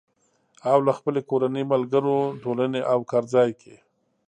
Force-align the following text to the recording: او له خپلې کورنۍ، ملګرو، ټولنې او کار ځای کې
او 0.71 0.77
له 0.87 0.91
خپلې 0.97 1.21
کورنۍ، 1.29 1.63
ملګرو، 1.73 2.17
ټولنې 2.43 2.81
او 2.91 2.99
کار 3.11 3.23
ځای 3.33 3.49
کې 3.61 3.75